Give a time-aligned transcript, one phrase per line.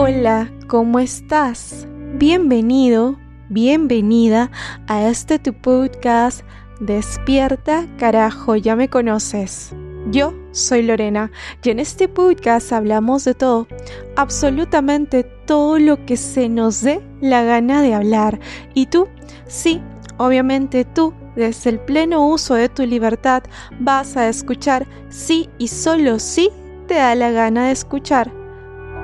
[0.00, 1.88] Hola, ¿cómo estás?
[2.14, 4.48] Bienvenido, bienvenida
[4.86, 6.42] a este tu podcast
[6.78, 9.74] Despierta, carajo, ya me conoces.
[10.12, 11.32] Yo soy Lorena
[11.64, 13.66] y en este podcast hablamos de todo,
[14.14, 18.38] absolutamente todo lo que se nos dé la gana de hablar.
[18.74, 19.08] ¿Y tú?
[19.48, 19.82] Sí,
[20.16, 23.42] obviamente tú, desde el pleno uso de tu libertad,
[23.80, 26.50] vas a escuchar sí y solo sí
[26.86, 28.37] te da la gana de escuchar.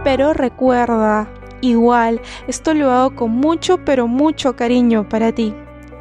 [0.05, 1.29] Pero recuerda,
[1.63, 5.55] igual, esto lo hago con mucho, pero mucho cariño para ti.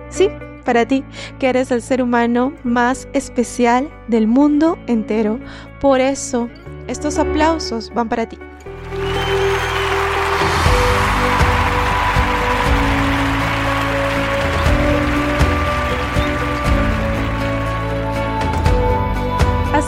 [0.10, 0.30] Sí,
[0.66, 1.04] para ti,
[1.40, 5.40] que eres el ser humano más especial del mundo entero.
[5.80, 6.50] Por eso,
[6.88, 8.38] estos aplausos van para ti.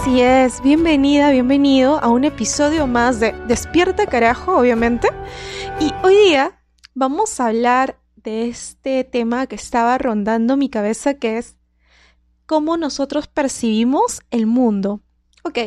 [0.05, 5.07] Así es, bienvenida, bienvenido a un episodio más de Despierta carajo, obviamente.
[5.79, 6.61] Y hoy día
[6.93, 11.57] vamos a hablar de este tema que estaba rondando mi cabeza, que es
[12.45, 15.01] cómo nosotros percibimos el mundo.
[15.43, 15.57] Ok,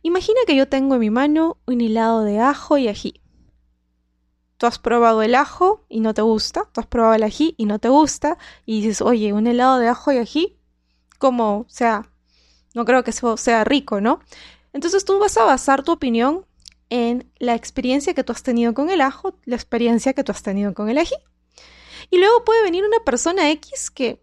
[0.00, 3.20] imagina que yo tengo en mi mano un helado de ajo y ají.
[4.56, 7.66] Tú has probado el ajo y no te gusta, tú has probado el ají y
[7.66, 10.58] no te gusta, y dices, oye, un helado de ajo y ají,
[11.18, 12.09] como, o sea,
[12.74, 14.20] no creo que eso sea rico, ¿no?
[14.72, 16.46] Entonces tú vas a basar tu opinión
[16.90, 20.42] en la experiencia que tú has tenido con el ajo, la experiencia que tú has
[20.42, 21.14] tenido con el ají.
[22.10, 24.22] Y luego puede venir una persona X que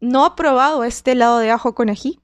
[0.00, 2.20] no ha probado este helado de ajo con ají.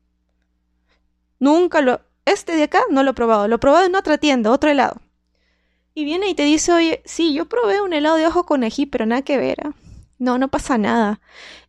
[1.39, 2.01] Nunca lo...
[2.25, 3.48] Este de acá no lo he probado.
[3.48, 5.01] Lo he probado en otra tienda, otro helado.
[5.93, 8.87] Y viene y te dice, oye, sí, yo probé un helado de ajo con ají,
[8.87, 9.59] pero nada que ver.
[9.61, 9.71] ¿eh?
[10.19, 11.21] No, no pasa nada.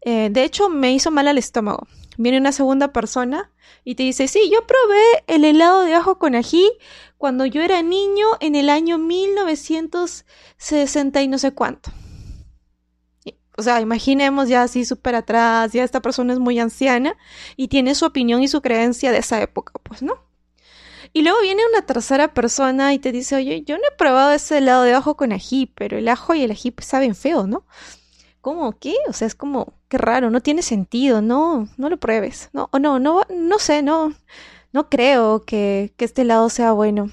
[0.02, 1.88] Eh, de hecho, me hizo mal al estómago.
[2.18, 3.52] Viene una segunda persona
[3.84, 6.70] y te dice, sí, yo probé el helado de ajo con ají
[7.18, 11.92] cuando yo era niño en el año 1960 y no sé cuánto.
[13.58, 17.16] O sea, imaginemos ya así súper atrás, ya esta persona es muy anciana
[17.56, 20.26] y tiene su opinión y su creencia de esa época, pues no.
[21.14, 24.58] Y luego viene una tercera persona y te dice, oye, yo no he probado ese
[24.58, 27.66] helado de ajo con ají, pero el ajo y el ají pues, saben feo, ¿no?
[28.42, 28.78] ¿Cómo?
[28.78, 28.96] ¿Qué?
[29.08, 32.50] O sea, es como, qué raro, no tiene sentido, no, no lo pruebes.
[32.54, 34.14] No, o no, no, no sé, no,
[34.74, 37.12] no creo que, que este helado sea bueno.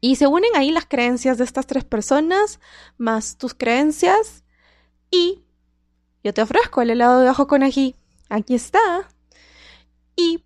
[0.00, 2.60] Y se unen ahí las creencias de estas tres personas,
[2.98, 4.44] más tus creencias,
[5.10, 5.42] y
[6.22, 7.96] yo te ofrezco el helado de ajo con ají.
[8.28, 9.08] Aquí está.
[10.14, 10.44] Y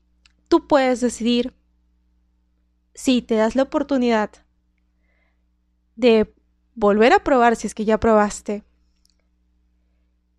[0.48, 1.54] tú puedes decidir
[2.94, 4.31] si te das la oportunidad
[5.97, 6.32] de
[6.75, 8.64] volver a probar si es que ya probaste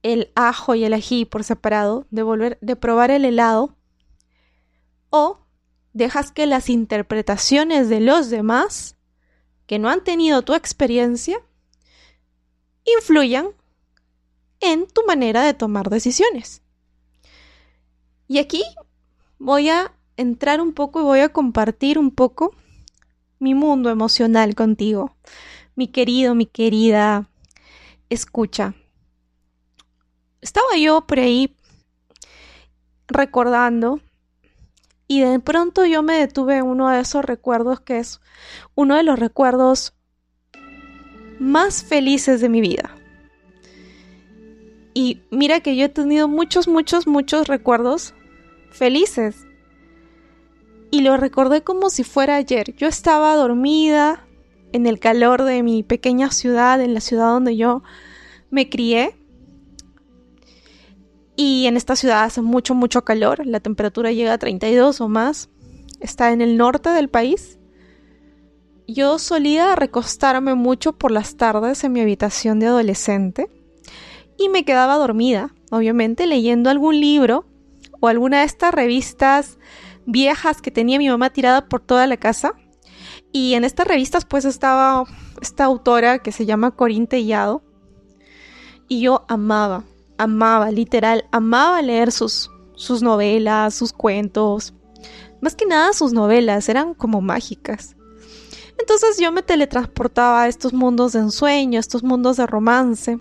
[0.03, 3.75] el ajo y el ají por separado, de volver de probar el helado
[5.09, 5.39] o
[5.93, 8.97] dejas que las interpretaciones de los demás
[9.65, 11.39] que no han tenido tu experiencia
[12.85, 13.47] influyan
[14.59, 16.61] en tu manera de tomar decisiones.
[18.27, 18.63] Y aquí
[19.39, 22.55] voy a entrar un poco y voy a compartir un poco
[23.39, 25.15] mi mundo emocional contigo.
[25.75, 27.29] Mi querido, mi querida,
[28.09, 28.75] escucha.
[30.43, 31.55] Estaba yo por ahí
[33.07, 34.01] recordando
[35.07, 38.19] y de pronto yo me detuve en uno de esos recuerdos que es
[38.75, 39.93] uno de los recuerdos
[41.39, 42.93] más felices de mi vida.
[44.93, 48.13] Y mira que yo he tenido muchos, muchos, muchos recuerdos
[48.69, 49.47] felices.
[50.91, 52.75] Y lo recordé como si fuera ayer.
[52.75, 54.27] Yo estaba dormida
[54.73, 57.81] en el calor de mi pequeña ciudad, en la ciudad donde yo
[58.49, 59.15] me crié.
[61.35, 63.45] Y en esta ciudad hace mucho, mucho calor.
[63.45, 65.49] La temperatura llega a 32 o más.
[65.99, 67.57] Está en el norte del país.
[68.87, 73.49] Yo solía recostarme mucho por las tardes en mi habitación de adolescente
[74.37, 77.45] y me quedaba dormida, obviamente, leyendo algún libro
[78.01, 79.57] o alguna de estas revistas
[80.05, 82.53] viejas que tenía mi mamá tirada por toda la casa.
[83.31, 85.05] Y en estas revistas pues estaba
[85.41, 87.63] esta autora que se llama Corín Tellado.
[88.87, 89.85] Y yo amaba,
[90.23, 94.73] amaba, literal, amaba leer sus, sus novelas, sus cuentos.
[95.41, 97.95] Más que nada sus novelas, eran como mágicas.
[98.79, 103.19] Entonces yo me teletransportaba a estos mundos de ensueño, a estos mundos de romance.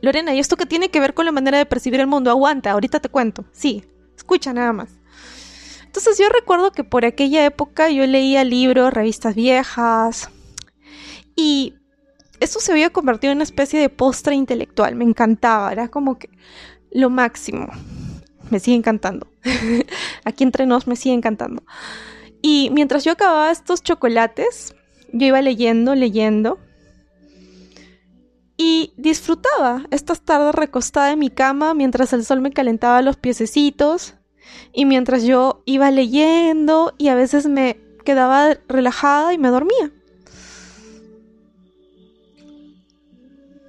[0.00, 2.30] Lorena, ¿y esto qué tiene que ver con la manera de percibir el mundo?
[2.30, 3.44] Aguanta, ahorita te cuento.
[3.52, 3.84] Sí,
[4.16, 4.90] escucha nada más.
[5.84, 10.28] Entonces yo recuerdo que por aquella época yo leía libros, revistas viejas
[11.36, 11.74] y
[12.40, 14.94] eso se había convertido en una especie de postre intelectual.
[14.94, 16.30] Me encantaba, era como que
[16.90, 17.68] lo máximo.
[18.50, 19.26] Me sigue encantando.
[20.24, 21.62] Aquí entre nos me sigue encantando.
[22.42, 24.74] Y mientras yo acababa estos chocolates,
[25.12, 26.58] yo iba leyendo, leyendo.
[28.56, 34.14] Y disfrutaba estas tardes recostada en mi cama mientras el sol me calentaba los piececitos
[34.72, 39.90] y mientras yo iba leyendo y a veces me quedaba relajada y me dormía.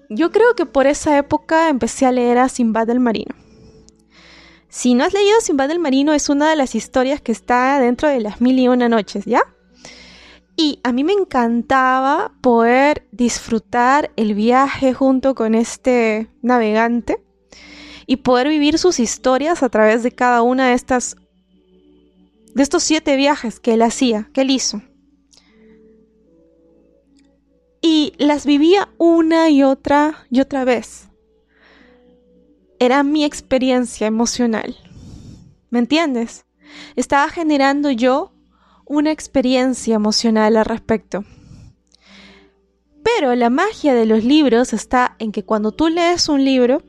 [0.09, 3.35] Yo creo que por esa época empecé a leer a Simbad el Marino.
[4.69, 8.09] Si no has leído Simbad el Marino es una de las historias que está dentro
[8.09, 9.41] de las mil y una noches, ¿ya?
[10.57, 17.21] Y a mí me encantaba poder disfrutar el viaje junto con este navegante
[18.07, 21.17] y poder vivir sus historias a través de cada una de estas
[22.53, 24.81] de estos siete viajes que él hacía, que él hizo.
[27.87, 31.07] Y las vivía una y otra y otra vez.
[32.79, 34.75] Era mi experiencia emocional.
[35.69, 36.47] ¿Me entiendes?
[36.95, 38.31] Estaba generando yo
[38.85, 41.25] una experiencia emocional al respecto.
[43.03, 46.81] Pero la magia de los libros está en que cuando tú lees un libro,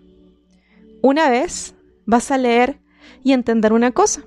[1.03, 1.75] una vez
[2.07, 2.81] vas a leer
[3.23, 4.23] y entender una cosa.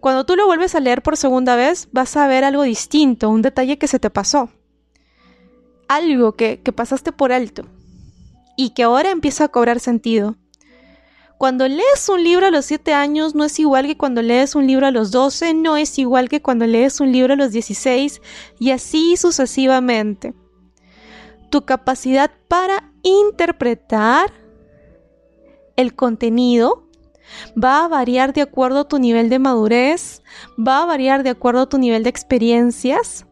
[0.00, 3.40] Cuando tú lo vuelves a leer por segunda vez, vas a ver algo distinto, un
[3.40, 4.50] detalle que se te pasó.
[5.90, 7.64] Algo que, que pasaste por alto
[8.56, 10.36] y que ahora empieza a cobrar sentido.
[11.36, 14.68] Cuando lees un libro a los 7 años no es igual que cuando lees un
[14.68, 18.22] libro a los 12, no es igual que cuando lees un libro a los 16
[18.60, 20.32] y así sucesivamente.
[21.50, 24.32] Tu capacidad para interpretar
[25.74, 26.86] el contenido
[27.56, 30.22] va a variar de acuerdo a tu nivel de madurez,
[30.56, 33.26] va a variar de acuerdo a tu nivel de experiencias.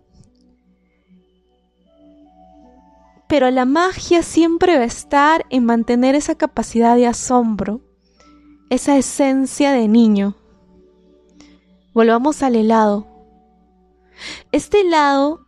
[3.29, 7.81] Pero la magia siempre va a estar en mantener esa capacidad de asombro,
[8.71, 10.35] esa esencia de niño.
[11.93, 13.07] Volvamos al helado.
[14.51, 15.47] Este helado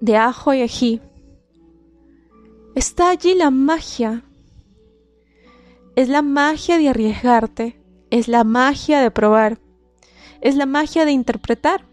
[0.00, 1.00] de ajo y ají,
[2.74, 4.22] está allí la magia
[5.96, 9.58] es la magia de arriesgarte, es la magia de probar,
[10.42, 11.86] es la magia de interpretar.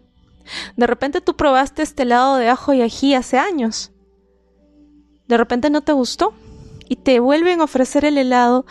[0.76, 3.93] De repente tú probaste este helado de ajo y ají hace años.
[5.26, 6.34] De repente no te gustó
[6.88, 8.66] y te vuelven a ofrecer el helado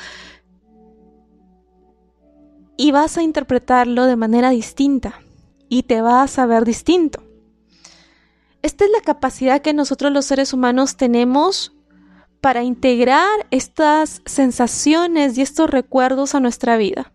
[2.78, 5.22] y vas a interpretarlo de manera distinta
[5.70, 7.24] y te vas a ver distinto.
[8.62, 11.74] Esta es la capacidad que nosotros los seres humanos tenemos
[12.42, 17.14] para integrar estas sensaciones y estos recuerdos a nuestra vida.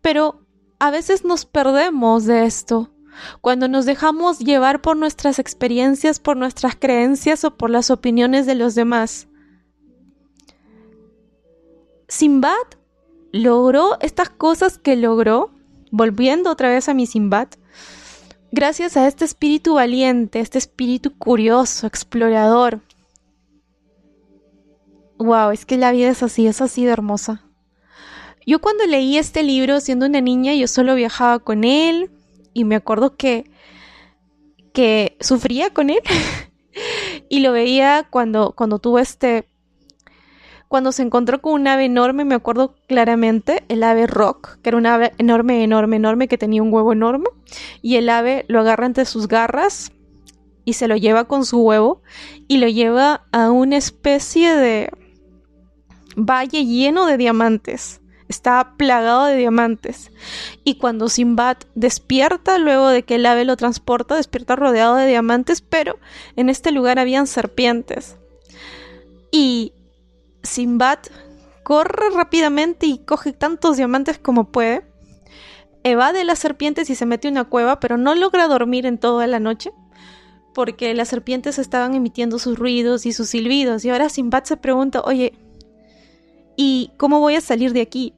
[0.00, 0.46] Pero
[0.78, 2.92] a veces nos perdemos de esto
[3.40, 8.54] cuando nos dejamos llevar por nuestras experiencias, por nuestras creencias o por las opiniones de
[8.54, 9.28] los demás.
[12.08, 12.54] Simbad
[13.32, 15.50] logró estas cosas que logró,
[15.90, 17.48] volviendo otra vez a mi Simbad,
[18.52, 22.80] gracias a este espíritu valiente, este espíritu curioso, explorador,
[25.18, 27.42] Wow, es que la vida es así, es así de hermosa.
[28.46, 32.10] Yo cuando leí este libro siendo una niña, yo solo viajaba con él
[32.56, 33.44] y me acuerdo que
[34.72, 36.00] que sufría con él
[37.28, 39.46] y lo veía cuando cuando tuvo este
[40.68, 44.78] cuando se encontró con un ave enorme, me acuerdo claramente, el ave rock, que era
[44.78, 47.26] un ave enorme, enorme, enorme, que tenía un huevo enorme,
[47.82, 49.92] y el ave lo agarra entre sus garras
[50.64, 52.02] y se lo lleva con su huevo
[52.48, 54.90] y lo lleva a una especie de
[56.16, 58.00] valle lleno de diamantes.
[58.28, 60.10] Está plagado de diamantes.
[60.64, 65.60] Y cuando Simbad despierta, luego de que el ave lo transporta, despierta rodeado de diamantes,
[65.60, 65.98] pero
[66.36, 68.16] en este lugar habían serpientes.
[69.30, 69.72] Y
[70.42, 70.98] Simbad
[71.62, 74.84] corre rápidamente y coge tantos diamantes como puede.
[75.84, 79.26] Evade las serpientes y se mete en una cueva, pero no logra dormir en toda
[79.26, 79.72] la noche
[80.56, 83.84] porque las serpientes estaban emitiendo sus ruidos y sus silbidos.
[83.84, 85.34] Y ahora Simbad se pregunta, oye,
[86.56, 88.14] ¿Y cómo voy a salir de aquí?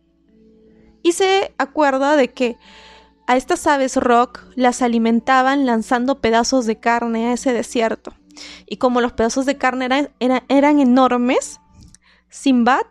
[1.02, 2.56] Y se acuerda de que
[3.26, 8.14] a estas aves rock las alimentaban lanzando pedazos de carne a ese desierto.
[8.66, 11.60] Y como los pedazos de carne eran, enormes,
[12.30, 12.86] Simbad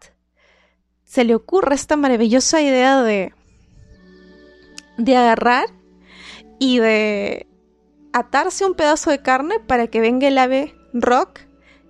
[1.04, 3.34] se le ocurre esta maravillosa idea de,
[4.98, 5.70] de agarrar
[6.60, 7.48] y de
[8.14, 11.42] atarse un pedazo de carne para que venga el ave rock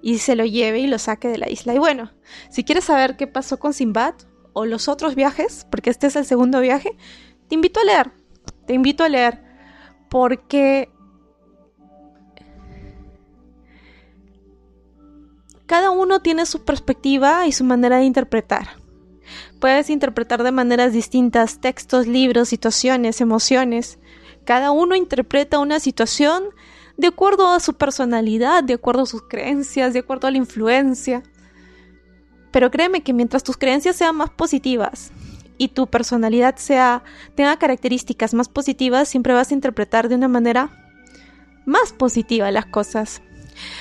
[0.02, 1.74] y se lo lleve y lo saque de la isla.
[1.74, 2.12] Y bueno,
[2.50, 4.16] si quieres saber qué pasó con Simbad
[4.54, 6.98] o los otros viajes, porque este es el segundo viaje,
[7.48, 8.12] te invito a leer.
[8.66, 9.42] Te invito a leer
[10.10, 10.90] porque
[15.66, 18.68] cada uno tiene su perspectiva y su manera de interpretar.
[19.60, 24.00] Puedes interpretar de maneras distintas textos, libros, situaciones, emociones.
[24.46, 26.44] Cada uno interpreta una situación
[26.96, 31.24] de acuerdo a su personalidad, de acuerdo a sus creencias, de acuerdo a la influencia.
[32.58, 35.12] Pero créeme que mientras tus creencias sean más positivas
[35.60, 37.04] y tu personalidad sea
[37.36, 40.72] tenga características más positivas, siempre vas a interpretar de una manera
[41.68, 43.22] más positiva las cosas.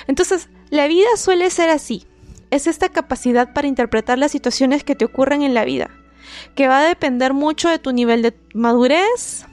[0.09, 2.07] Entonces, la vida suele ser así.
[2.51, 5.89] Es esta capacidad para interpretar las situaciones que te ocurren en la vida,
[6.55, 9.47] que va a depender mucho de tu nivel de madurez,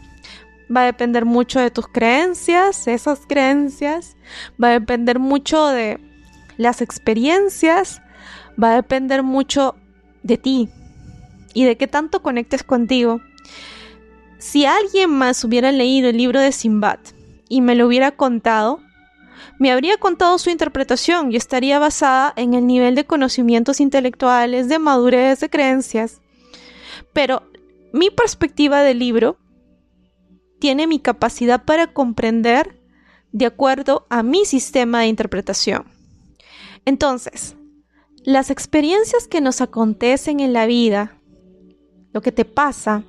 [0.70, 4.18] va a depender mucho de tus creencias, esas creencias,
[4.62, 6.01] va a depender mucho de
[6.58, 8.02] las experiencias,
[8.62, 9.75] va a depender mucho
[10.24, 10.69] de ti
[11.53, 13.22] y de qué tanto conectes contigo.
[14.38, 17.00] Si alguien más hubiera leído el libro de Simbad
[17.48, 18.81] y me lo hubiera contado,
[19.60, 24.79] me habría contado su interpretación y estaría basada en el nivel de conocimientos intelectuales, de
[24.79, 26.22] madurez, de creencias.
[27.13, 27.43] Pero
[27.93, 29.38] mi perspectiva del libro
[30.60, 32.79] tiene mi capacidad para comprender
[33.31, 35.86] de acuerdo a mi sistema de interpretación.
[36.86, 37.55] Entonces,
[38.24, 41.18] las experiencias que nos acontecen en la vida,
[42.13, 43.03] lo que te pasa,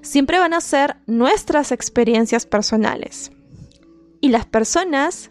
[0.00, 3.32] siempre van a ser nuestras experiencias personales.
[4.20, 5.30] Y las personas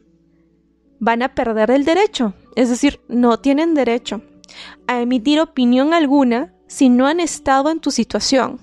[1.00, 4.22] van a perder el derecho, es decir, no tienen derecho
[4.88, 8.60] a emitir opinión alguna si no han estado en tu situación.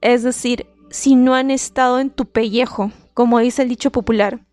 [0.00, 4.45] Es decir, si no han estado en tu pellejo, como dice el dicho popular.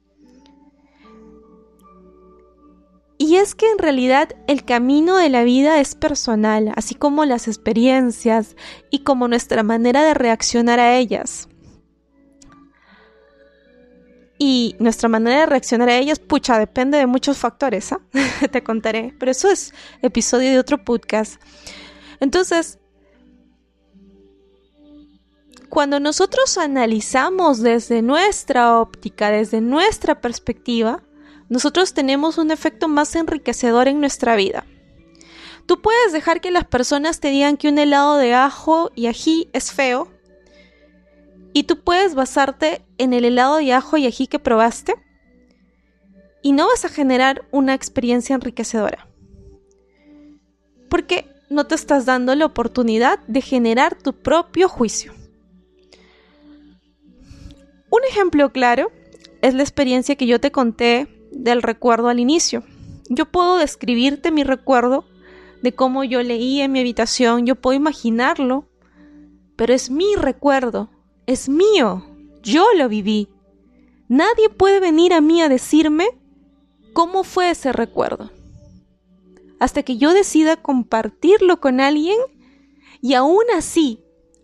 [3.17, 7.48] Y es que en realidad el camino de la vida es personal, así como las
[7.48, 8.55] experiencias
[8.89, 11.48] y como nuestra manera de reaccionar a ellas.
[14.39, 18.01] Y nuestra manera de reaccionar a ellas, pucha, depende de muchos factores, ¿ah?
[18.51, 19.13] te contaré.
[19.20, 21.41] Pero eso es episodio de otro podcast.
[22.20, 22.79] Entonces,
[25.70, 31.02] cuando nosotros analizamos desde nuestra óptica, desde nuestra perspectiva,
[31.53, 34.65] nosotros tenemos un efecto más enriquecedor en nuestra vida.
[35.67, 39.50] Tú puedes dejar que las personas te digan que un helado de ajo y ají
[39.53, 40.12] es feo,
[41.53, 44.95] y tú puedes basarte en el helado de ajo y ají que probaste,
[46.41, 49.07] y no vas a generar una experiencia enriquecedora.
[50.89, 55.13] Porque no te estás dando la oportunidad de generar tu propio juicio.
[57.91, 58.91] Un ejemplo claro
[59.43, 62.63] es la experiencia que yo te conté del recuerdo al inicio.
[63.09, 65.05] Yo puedo describirte mi recuerdo
[65.61, 68.67] de cómo yo leí en mi habitación, yo puedo imaginarlo,
[69.55, 70.89] pero es mi recuerdo,
[71.25, 72.05] es mío,
[72.41, 73.29] yo lo viví.
[74.09, 76.07] Nadie puede venir a mí a decirme
[76.93, 78.31] cómo fue ese recuerdo.
[79.59, 82.17] Hasta que yo decida compartirlo con alguien
[83.01, 84.02] y aún así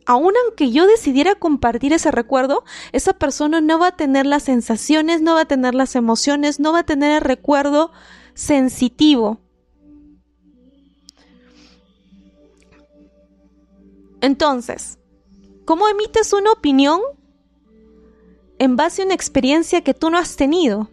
[0.10, 2.64] aun aunque yo decidiera compartir ese recuerdo,
[2.94, 6.74] esa persona no va a tener las sensaciones, no va a tener las emociones, no
[6.74, 7.92] va a tener el recuerdo
[8.34, 9.38] sensitivo.
[14.20, 14.98] Entonces,
[15.64, 17.00] ¿cómo emites una opinión?
[18.58, 20.90] En base a una experiencia que tú no has tenido,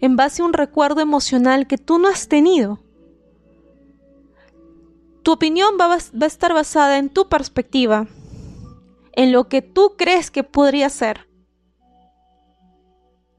[0.00, 2.78] en base a un recuerdo emocional que tú no has tenido.
[5.24, 8.06] Tu opinión va, a estar basada en tu perspectiva,
[9.12, 11.28] en lo que tú crees que podría ser.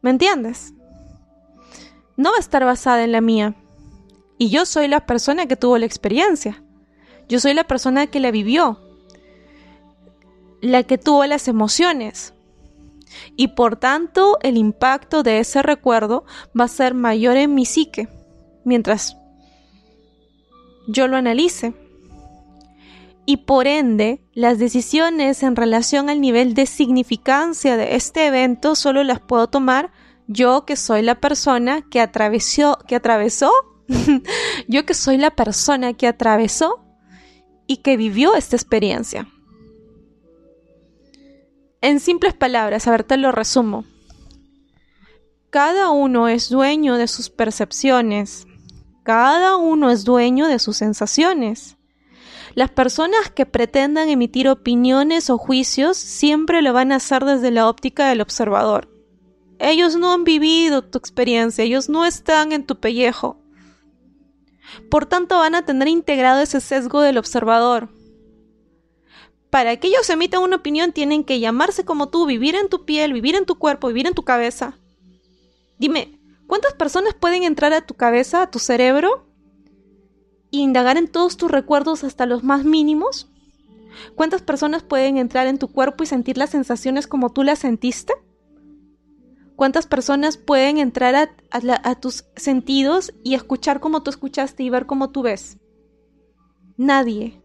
[0.01, 0.73] ¿Me entiendes?
[2.17, 3.55] No va a estar basada en la mía.
[4.37, 6.63] Y yo soy la persona que tuvo la experiencia.
[7.29, 8.79] Yo soy la persona que la vivió.
[10.61, 12.33] La que tuvo las emociones.
[13.35, 16.25] Y por tanto el impacto de ese recuerdo
[16.59, 18.07] va a ser mayor en mi psique.
[18.63, 19.15] Mientras
[20.87, 21.73] yo lo analice
[23.25, 29.03] y por ende las decisiones en relación al nivel de significancia de este evento solo
[29.03, 29.91] las puedo tomar
[30.27, 33.51] yo que soy la persona que atravesó, que atravesó,
[34.67, 36.83] yo que soy la persona que atravesó
[37.67, 39.27] y que vivió esta experiencia.
[41.81, 43.85] En simples palabras, a ver, te lo resumo.
[45.49, 48.47] Cada uno es dueño de sus percepciones,
[49.03, 51.77] cada uno es dueño de sus sensaciones.
[52.53, 57.67] Las personas que pretendan emitir opiniones o juicios siempre lo van a hacer desde la
[57.67, 58.89] óptica del observador.
[59.60, 63.38] Ellos no han vivido tu experiencia, ellos no están en tu pellejo.
[64.89, 67.89] Por tanto, van a tener integrado ese sesgo del observador.
[69.50, 73.13] Para que ellos emitan una opinión tienen que llamarse como tú, vivir en tu piel,
[73.13, 74.77] vivir en tu cuerpo, vivir en tu cabeza.
[75.77, 79.25] Dime, ¿cuántas personas pueden entrar a tu cabeza, a tu cerebro,
[80.60, 83.27] indagar en todos tus recuerdos hasta los más mínimos?
[84.15, 88.13] ¿Cuántas personas pueden entrar en tu cuerpo y sentir las sensaciones como tú las sentiste?
[89.55, 95.12] ¿Cuántas personas pueden entrar a, tus sentidos y escuchar como tú escuchaste y ver como
[95.12, 95.58] tú ves?
[96.77, 97.41] Nadie.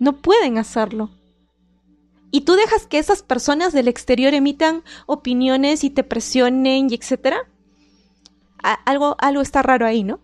[0.00, 1.10] No pueden hacerlo.
[2.32, 7.38] Y tú dejas que esas personas del exterior emitan opiniones y te presionen y etcétera.
[8.84, 10.20] Algo, algo está raro ahí, ¿no?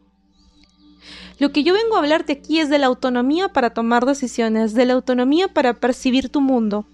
[1.39, 4.87] Lo que yo vengo a hablarte aquí es de la autonomía para tomar decisiones, de
[4.87, 6.87] la autonomía para percibir tu mundo.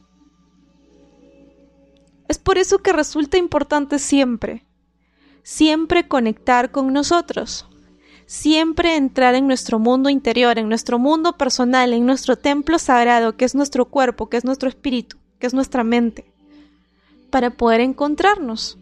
[2.29, 4.67] Es por eso que resulta importante siempre,
[5.43, 7.69] siempre conectar con nosotros,
[8.27, 13.45] siempre entrar en nuestro mundo interior, en nuestro mundo personal, en nuestro templo sagrado, que
[13.45, 16.33] es nuestro cuerpo, que es nuestro espíritu, que es nuestra mente,
[17.31, 18.79] para poder encontrarnos.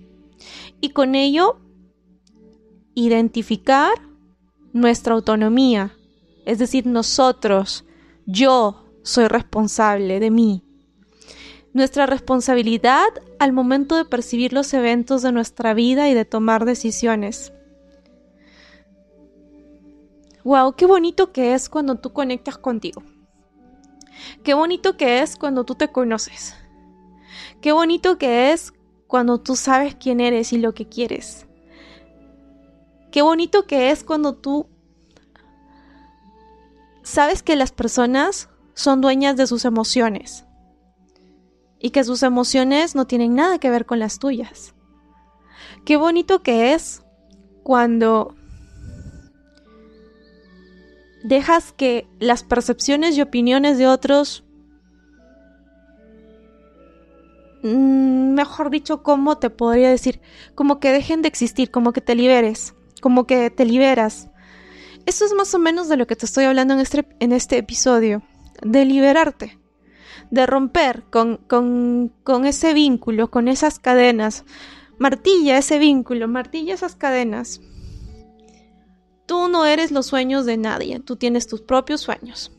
[0.81, 1.59] Y con ello,
[2.95, 3.91] identificar
[4.73, 5.97] nuestra autonomía,
[6.45, 7.85] es decir, nosotros,
[8.27, 10.65] yo soy responsable de mí.
[11.73, 13.09] Nuestra responsabilidad
[13.39, 17.53] al momento de percibir los eventos de nuestra vida y de tomar decisiones.
[20.43, 23.03] Wow, qué bonito que es cuando tú conectas contigo.
[24.43, 26.55] Qué bonito que es cuando tú te conoces.
[27.61, 28.73] Qué bonito que es
[29.07, 31.47] cuando tú sabes quién eres y lo que quieres.
[33.11, 34.67] Qué bonito que es cuando tú
[37.03, 40.45] sabes que las personas son dueñas de sus emociones
[41.81, 44.75] y que sus emociones no tienen nada que ver con las tuyas.
[45.85, 47.03] Qué bonito que es
[47.65, 48.37] cuando
[51.25, 54.45] dejas que las percepciones y opiniones de otros,
[57.63, 60.21] mm, mejor dicho, ¿cómo te podría decir?
[60.55, 64.29] Como que dejen de existir, como que te liberes como que te liberas.
[65.07, 67.59] Eso es más o menos de lo que te estoy hablando en este, en este
[67.59, 68.23] episodio,
[68.63, 69.59] de liberarte,
[70.31, 74.45] de romper con, con, con ese vínculo, con esas cadenas.
[74.99, 77.61] Martilla ese vínculo, martilla esas cadenas.
[79.27, 82.53] Tú no eres los sueños de nadie, tú tienes tus propios sueños.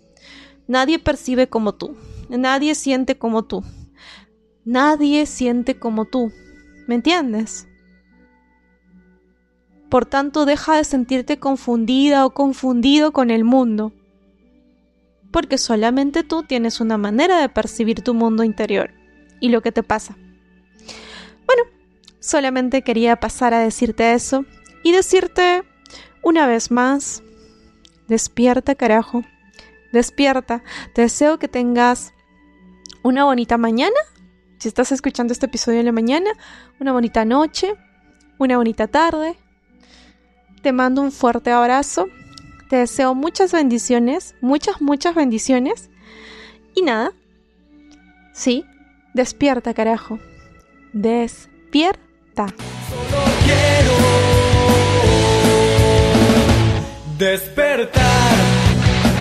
[0.67, 1.95] Nadie percibe como tú,
[2.29, 3.63] nadie siente como tú,
[4.63, 6.31] nadie siente como tú.
[6.87, 7.67] ¿Me entiendes?
[9.91, 13.91] Por tanto, deja de sentirte confundida o confundido con el mundo.
[15.33, 18.91] Porque solamente tú tienes una manera de percibir tu mundo interior
[19.41, 20.15] y lo que te pasa.
[21.45, 21.63] Bueno,
[22.21, 24.45] solamente quería pasar a decirte eso
[24.81, 25.63] y decirte
[26.23, 27.21] una vez más,
[28.07, 29.23] despierta carajo,
[29.91, 30.63] despierta.
[30.93, 32.13] Te deseo que tengas
[33.03, 33.99] una bonita mañana.
[34.57, 36.31] Si estás escuchando este episodio en la mañana,
[36.79, 37.75] una bonita noche,
[38.37, 39.37] una bonita tarde,
[40.61, 42.07] te mando un fuerte abrazo.
[42.69, 45.89] Te deseo muchas bendiciones, muchas, muchas bendiciones.
[46.75, 47.11] Y nada.
[48.33, 48.65] Sí,
[49.13, 50.19] despierta, carajo.
[50.93, 52.47] Despierta.
[52.47, 53.91] Solo quiero
[57.17, 58.50] despertar.